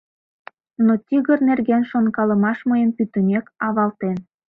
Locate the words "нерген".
1.49-1.83